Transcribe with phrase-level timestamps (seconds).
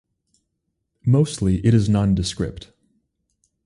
[1.05, 2.71] Mostly it is nondescript.